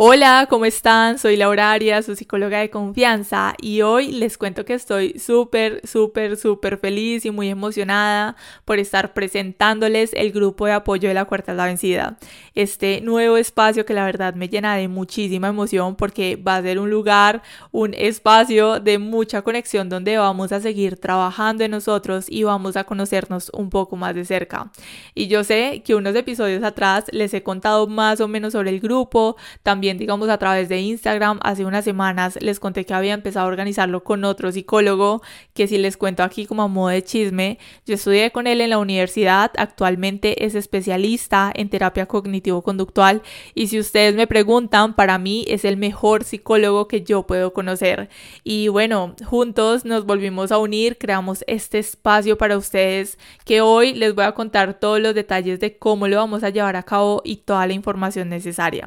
[0.00, 1.18] Hola, ¿cómo están?
[1.18, 6.36] Soy Laura Arias, su psicóloga de confianza y hoy les cuento que estoy súper, súper,
[6.36, 11.52] súper feliz y muy emocionada por estar presentándoles el grupo de apoyo de la Cuarta
[11.52, 12.16] la Vencida.
[12.54, 16.78] Este nuevo espacio que la verdad me llena de muchísima emoción porque va a ser
[16.78, 17.42] un lugar,
[17.72, 22.84] un espacio de mucha conexión donde vamos a seguir trabajando en nosotros y vamos a
[22.84, 24.70] conocernos un poco más de cerca.
[25.16, 28.78] Y yo sé que unos episodios atrás les he contado más o menos sobre el
[28.78, 29.34] grupo,
[29.64, 33.48] también digamos, a través de Instagram, hace unas semanas les conté que había empezado a
[33.48, 35.22] organizarlo con otro psicólogo,
[35.54, 38.70] que si les cuento aquí como a modo de chisme, yo estudié con él en
[38.70, 43.22] la universidad, actualmente es especialista en terapia cognitivo-conductual
[43.54, 48.08] y si ustedes me preguntan, para mí es el mejor psicólogo que yo puedo conocer.
[48.44, 54.14] Y bueno, juntos nos volvimos a unir, creamos este espacio para ustedes que hoy les
[54.14, 57.36] voy a contar todos los detalles de cómo lo vamos a llevar a cabo y
[57.36, 58.86] toda la información necesaria.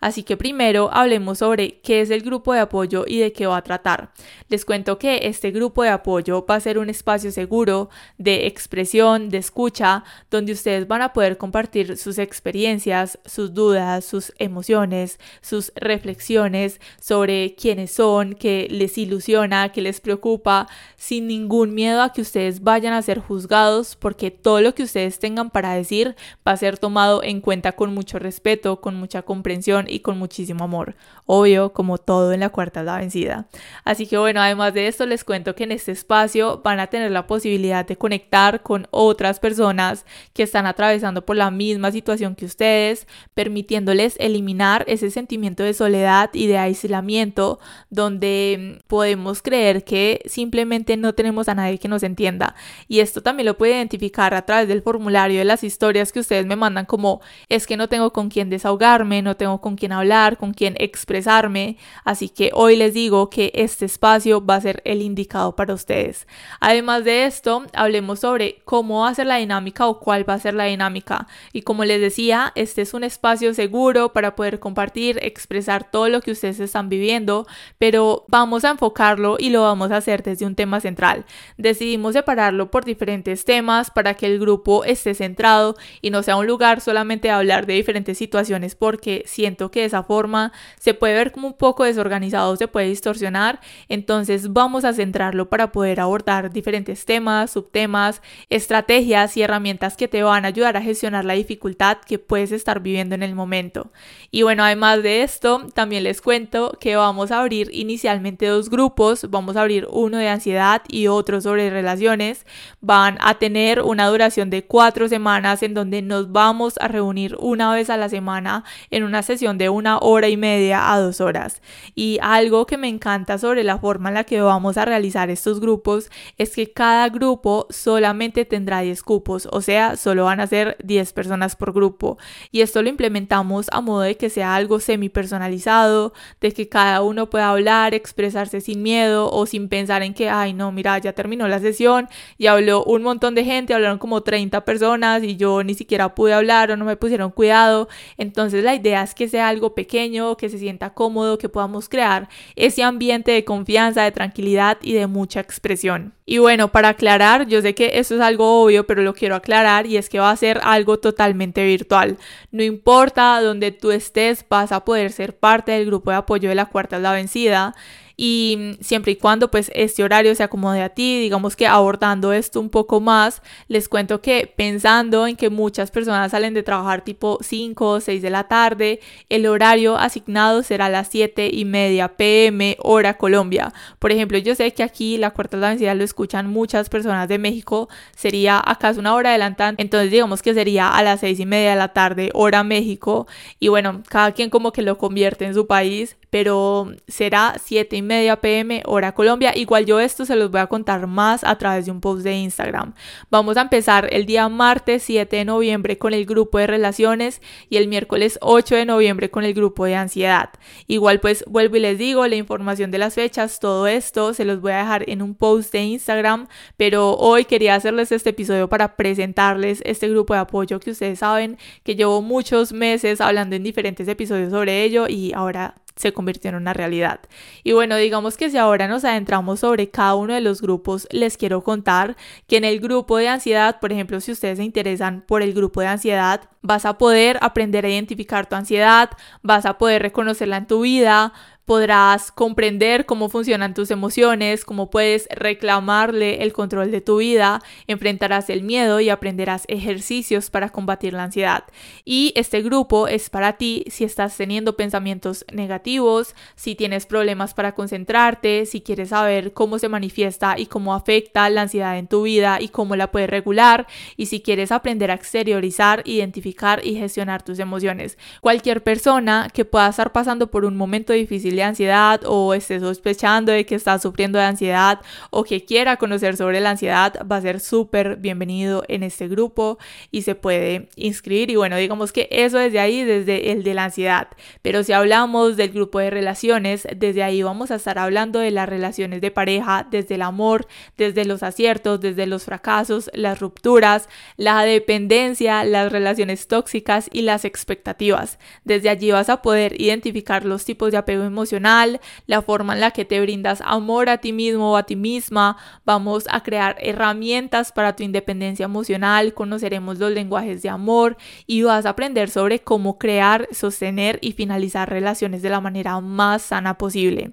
[0.00, 3.58] Así que primero hablemos sobre qué es el grupo de apoyo y de qué va
[3.58, 4.12] a tratar.
[4.48, 9.28] Les cuento que este grupo de apoyo va a ser un espacio seguro de expresión,
[9.28, 15.72] de escucha, donde ustedes van a poder compartir sus experiencias, sus dudas, sus emociones, sus
[15.76, 22.22] reflexiones sobre quiénes son, qué les ilusiona, qué les preocupa, sin ningún miedo a que
[22.22, 26.56] ustedes vayan a ser juzgados, porque todo lo que ustedes tengan para decir va a
[26.56, 30.94] ser tomado en cuenta con mucho respeto, con mucha comprensión y con muchísimo amor.
[31.26, 33.46] Obvio, como todo en la cuarta la vencida.
[33.84, 37.10] Así que bueno, además de esto les cuento que en este espacio van a tener
[37.10, 42.44] la posibilidad de conectar con otras personas que están atravesando por la misma situación que
[42.44, 47.58] ustedes, permitiéndoles eliminar ese sentimiento de soledad y de aislamiento
[47.90, 52.54] donde podemos creer que simplemente no tenemos a nadie que nos entienda.
[52.88, 56.46] Y esto también lo puede identificar a través del formulario de las historias que ustedes
[56.46, 60.36] me mandan como es que no tengo con quién desahogarme, no tengo con quién hablar,
[60.36, 65.02] con quién expresarme, así que hoy les digo que este espacio va a ser el
[65.02, 66.28] indicado para ustedes.
[66.60, 70.38] Además de esto, hablemos sobre cómo va a ser la dinámica o cuál va a
[70.38, 71.26] ser la dinámica.
[71.52, 76.20] Y como les decía, este es un espacio seguro para poder compartir, expresar todo lo
[76.20, 77.46] que ustedes están viviendo,
[77.78, 81.24] pero vamos a enfocarlo y lo vamos a hacer desde un tema central.
[81.56, 86.46] Decidimos separarlo por diferentes temas para que el grupo esté centrado y no sea un
[86.46, 91.14] lugar solamente de hablar de diferentes situaciones porque siento que de esa forma se puede
[91.14, 93.60] ver como un poco desorganizado, se puede distorsionar.
[93.88, 100.22] Entonces vamos a centrarlo para poder abordar diferentes temas, subtemas, estrategias y herramientas que te
[100.22, 103.90] van a ayudar a gestionar la dificultad que puedes estar viviendo en el momento.
[104.30, 109.28] Y bueno, además de esto, también les cuento que vamos a abrir inicialmente dos grupos.
[109.30, 112.46] Vamos a abrir uno de ansiedad y otro sobre relaciones.
[112.80, 117.72] Van a tener una duración de cuatro semanas en donde nos vamos a reunir una
[117.72, 121.60] vez a la semana en una sesión de una hora y media a dos horas.
[121.94, 125.60] Y algo que me encanta sobre la forma en la que vamos a realizar estos
[125.60, 130.78] grupos es que cada grupo solamente tendrá 10 cupos, o sea, solo van a ser
[130.82, 132.16] 10 personas por grupo.
[132.50, 137.02] Y esto lo implementamos a modo de que sea algo semi personalizado, de que cada
[137.02, 141.12] uno pueda hablar, expresarse sin miedo o sin pensar en que, ay, no, mira, ya
[141.12, 145.62] terminó la sesión y habló un montón de gente, hablaron como 30 personas y yo
[145.62, 147.88] ni siquiera pude hablar o no me pusieron cuidado.
[148.16, 152.28] Entonces la idea es que sea algo pequeño, que se sienta cómodo, que podamos crear
[152.56, 156.14] ese ambiente de confianza, de tranquilidad y de mucha expresión.
[156.24, 159.86] Y bueno, para aclarar, yo sé que eso es algo obvio, pero lo quiero aclarar
[159.86, 162.18] y es que va a ser algo totalmente virtual.
[162.52, 166.54] No importa donde tú estés, vas a poder ser parte del grupo de apoyo de
[166.54, 167.74] la cuarta es la vencida
[168.22, 172.60] y siempre y cuando pues este horario se acomode a ti, digamos que abordando esto
[172.60, 177.38] un poco más, les cuento que pensando en que muchas personas salen de trabajar tipo
[177.40, 179.00] 5 o 6 de la tarde,
[179.30, 183.72] el horario asignado será las 7 y media pm hora Colombia.
[183.98, 187.88] Por ejemplo, yo sé que aquí la cuarta densidad lo escuchan muchas personas de México,
[188.14, 191.76] sería acaso una hora adelantada, entonces digamos que sería a las 6 y media de
[191.76, 193.26] la tarde hora México
[193.58, 198.02] y bueno, cada quien como que lo convierte en su país, pero será 7 y
[198.02, 199.52] media pm hora Colombia.
[199.54, 202.34] Igual yo esto se los voy a contar más a través de un post de
[202.34, 202.94] Instagram.
[203.30, 207.76] Vamos a empezar el día martes 7 de noviembre con el grupo de relaciones y
[207.76, 210.50] el miércoles 8 de noviembre con el grupo de ansiedad.
[210.86, 214.60] Igual pues vuelvo y les digo la información de las fechas, todo esto se los
[214.60, 216.46] voy a dejar en un post de Instagram,
[216.76, 221.58] pero hoy quería hacerles este episodio para presentarles este grupo de apoyo que ustedes saben
[221.82, 226.56] que llevo muchos meses hablando en diferentes episodios sobre ello y ahora se convirtió en
[226.56, 227.20] una realidad.
[227.62, 231.36] Y bueno, digamos que si ahora nos adentramos sobre cada uno de los grupos, les
[231.36, 232.16] quiero contar
[232.46, 235.80] que en el grupo de ansiedad, por ejemplo, si ustedes se interesan por el grupo
[235.80, 239.10] de ansiedad, vas a poder aprender a identificar tu ansiedad,
[239.42, 241.32] vas a poder reconocerla en tu vida,
[241.70, 248.50] podrás comprender cómo funcionan tus emociones, cómo puedes reclamarle el control de tu vida, enfrentarás
[248.50, 251.62] el miedo y aprenderás ejercicios para combatir la ansiedad.
[252.04, 257.70] Y este grupo es para ti si estás teniendo pensamientos negativos, si tienes problemas para
[257.76, 262.60] concentrarte, si quieres saber cómo se manifiesta y cómo afecta la ansiedad en tu vida
[262.60, 263.86] y cómo la puedes regular,
[264.16, 268.18] y si quieres aprender a exteriorizar, identificar y gestionar tus emociones.
[268.40, 273.66] Cualquier persona que pueda estar pasando por un momento difícil ansiedad o esté sospechando de
[273.66, 277.60] que está sufriendo de ansiedad o que quiera conocer sobre la ansiedad, va a ser
[277.60, 279.78] súper bienvenido en este grupo
[280.10, 281.50] y se puede inscribir.
[281.50, 284.28] Y bueno, digamos que eso desde ahí, desde el de la ansiedad.
[284.62, 288.68] Pero si hablamos del grupo de relaciones, desde ahí vamos a estar hablando de las
[288.68, 290.66] relaciones de pareja, desde el amor,
[290.96, 297.44] desde los aciertos, desde los fracasos, las rupturas, la dependencia, las relaciones tóxicas y las
[297.44, 298.38] expectativas.
[298.64, 302.90] Desde allí vas a poder identificar los tipos de apego emocional la forma en la
[302.90, 305.56] que te brindas amor a ti mismo o a ti misma.
[305.84, 311.16] Vamos a crear herramientas para tu independencia emocional, conoceremos los lenguajes de amor
[311.46, 316.42] y vas a aprender sobre cómo crear, sostener y finalizar relaciones de la manera más
[316.42, 317.32] sana posible.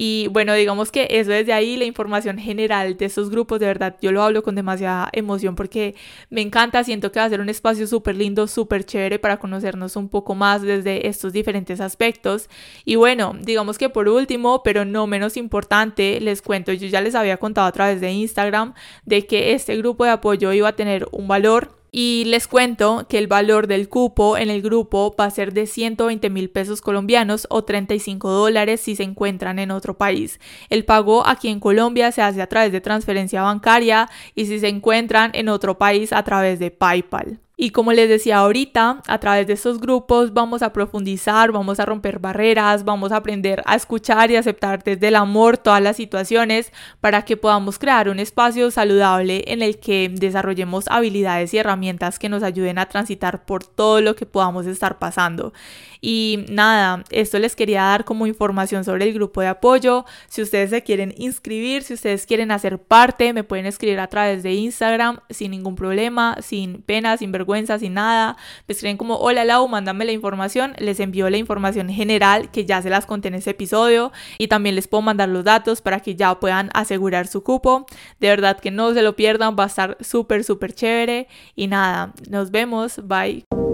[0.00, 3.96] Y bueno, digamos que eso desde ahí, la información general de esos grupos, de verdad,
[4.00, 5.96] yo lo hablo con demasiada emoción porque
[6.30, 9.96] me encanta, siento que va a ser un espacio súper lindo, súper chévere para conocernos
[9.96, 12.48] un poco más desde estos diferentes aspectos.
[12.84, 17.16] Y bueno, digamos que por último, pero no menos importante, les cuento, yo ya les
[17.16, 18.74] había contado a través de Instagram
[19.04, 23.18] de que este grupo de apoyo iba a tener un valor y les cuento que
[23.18, 27.46] el valor del cupo en el grupo va a ser de 120 mil pesos colombianos
[27.50, 30.40] o 35 dólares si se encuentran en otro país.
[30.68, 34.68] El pago aquí en Colombia se hace a través de transferencia bancaria y si se
[34.68, 37.40] encuentran en otro país a través de PayPal.
[37.60, 41.84] Y como les decía ahorita, a través de estos grupos vamos a profundizar, vamos a
[41.84, 46.72] romper barreras, vamos a aprender a escuchar y aceptar desde el amor todas las situaciones
[47.00, 52.28] para que podamos crear un espacio saludable en el que desarrollemos habilidades y herramientas que
[52.28, 55.52] nos ayuden a transitar por todo lo que podamos estar pasando.
[56.00, 60.04] Y nada, esto les quería dar como información sobre el grupo de apoyo.
[60.28, 64.44] Si ustedes se quieren inscribir, si ustedes quieren hacer parte, me pueden escribir a través
[64.44, 67.47] de Instagram sin ningún problema, sin pena, sin vergüenza
[67.78, 68.36] sin nada,
[68.66, 72.82] me escriben como, hola Lau, mándame la información, les envío la información general que ya
[72.82, 76.14] se las conté en ese episodio y también les puedo mandar los datos para que
[76.14, 77.86] ya puedan asegurar su cupo.
[78.20, 82.12] De verdad que no se lo pierdan, va a estar súper, súper chévere y nada,
[82.28, 83.67] nos vemos, bye.